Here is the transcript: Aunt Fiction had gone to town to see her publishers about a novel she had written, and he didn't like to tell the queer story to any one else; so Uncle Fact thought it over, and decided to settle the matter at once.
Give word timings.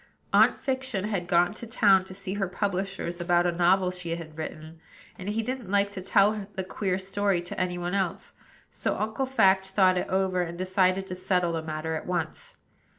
Aunt 0.33 0.57
Fiction 0.57 1.03
had 1.03 1.27
gone 1.27 1.53
to 1.53 1.67
town 1.67 2.05
to 2.05 2.15
see 2.15 2.33
her 2.33 2.47
publishers 2.47 3.21
about 3.21 3.45
a 3.45 3.51
novel 3.51 3.91
she 3.91 4.15
had 4.15 4.35
written, 4.35 4.79
and 5.19 5.29
he 5.29 5.43
didn't 5.43 5.69
like 5.69 5.91
to 5.91 6.01
tell 6.01 6.47
the 6.55 6.63
queer 6.63 6.97
story 6.97 7.39
to 7.43 7.61
any 7.61 7.77
one 7.77 7.93
else; 7.93 8.33
so 8.71 8.97
Uncle 8.97 9.27
Fact 9.27 9.67
thought 9.67 9.99
it 9.99 10.07
over, 10.07 10.41
and 10.41 10.57
decided 10.57 11.05
to 11.05 11.13
settle 11.13 11.51
the 11.53 11.61
matter 11.61 11.93
at 11.93 12.07
once. 12.07 12.57